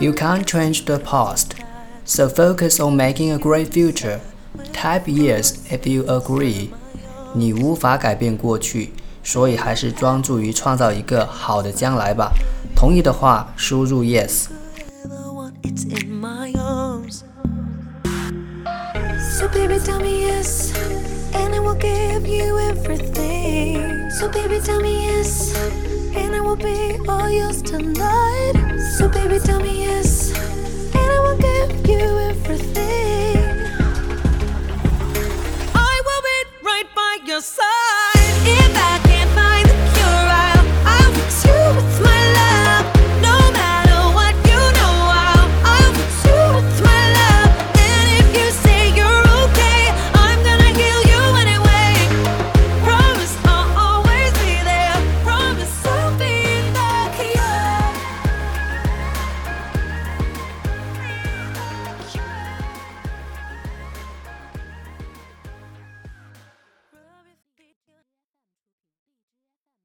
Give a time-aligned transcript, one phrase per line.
[0.00, 1.54] You can't change the past,
[2.04, 4.20] so focus on making a great future.
[4.72, 6.70] Type yes if you agree.
[7.34, 12.32] 你无法改变过去，所以还是专注于创造一个好的将来吧。
[12.74, 14.48] 同意的话，输入 yes。
[15.04, 17.24] the one, it's in my arms.
[19.38, 20.72] So baby, tell me yes,
[21.32, 24.10] and I will give you everything.
[24.18, 25.54] So baby, tell me yes,
[26.14, 28.69] and I will be all yours tonight.
[28.97, 33.37] So, baby, tell me yes, and I will give you everything.
[35.73, 36.21] I will
[36.61, 37.80] right by your side.